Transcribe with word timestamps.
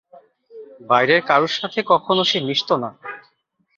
বাইরের 0.89 1.21
কারুর 1.25 1.53
সাথে 1.59 1.79
কখনো 1.91 2.21
সে 2.23 2.37
মিশত 2.47 2.69
না। 2.83 2.89